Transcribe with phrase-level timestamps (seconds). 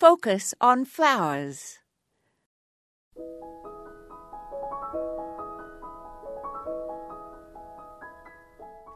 [0.00, 1.76] Focus on flowers.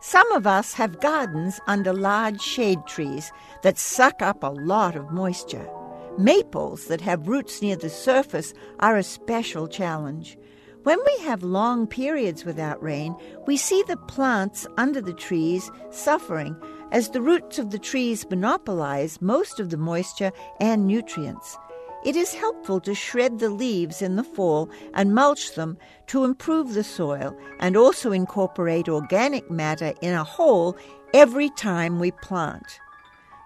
[0.00, 3.30] Some of us have gardens under large shade trees
[3.62, 5.68] that suck up a lot of moisture.
[6.16, 10.38] Maples that have roots near the surface are a special challenge.
[10.84, 16.54] When we have long periods without rain, we see the plants under the trees suffering
[16.92, 21.56] as the roots of the trees monopolize most of the moisture and nutrients.
[22.04, 26.74] It is helpful to shred the leaves in the fall and mulch them to improve
[26.74, 30.76] the soil and also incorporate organic matter in a hole
[31.14, 32.78] every time we plant.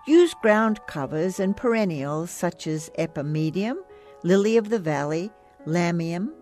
[0.08, 3.76] Use ground covers and perennials such as epimedium,
[4.24, 5.30] lily of the valley,
[5.64, 6.32] lamium,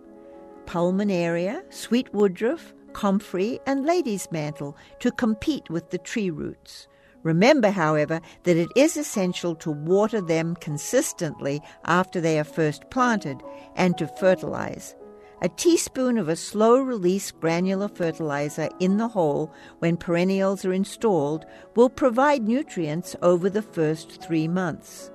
[0.67, 6.89] pulmonaria, sweet woodruff, comfrey, and lady's mantle to compete with the tree roots.
[7.23, 13.43] Remember, however, that it is essential to water them consistently after they are first planted
[13.75, 14.95] and to fertilize.
[15.43, 21.45] A teaspoon of a slow release granular fertilizer in the hole when perennials are installed
[21.75, 25.11] will provide nutrients over the first three months.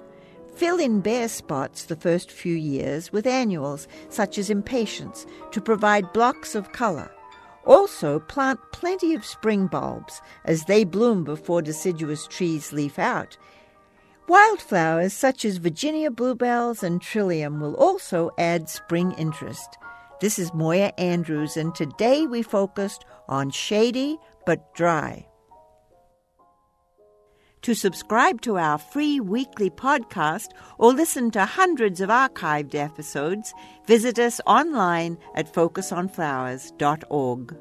[0.56, 6.14] Fill in bare spots the first few years with annuals such as impatiens to provide
[6.14, 7.12] blocks of color.
[7.66, 13.38] Also, plant plenty of spring bulbs as they bloom before deciduous trees leaf out.
[14.28, 19.78] Wildflowers such as Virginia bluebells and trillium will also add spring interest.
[20.22, 25.26] This is Moya Andrews, and today we focused on shady but dry.
[27.64, 30.48] To subscribe to our free weekly podcast
[30.80, 33.54] or listen to hundreds of archived episodes,
[33.86, 37.56] visit us online at focusonflowers.org.